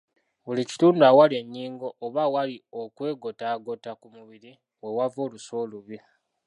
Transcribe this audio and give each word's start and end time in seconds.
Buli 0.45 0.63
kitundu 0.69 1.01
awali 1.09 1.33
ennyingo, 1.41 1.87
oba 2.05 2.19
awali 2.27 2.55
okwegotaagota 2.81 3.91
ku 3.99 4.07
mubiri, 4.15 4.51
weewava 4.81 5.19
olusu 5.25 5.51
olwo. 5.63 5.97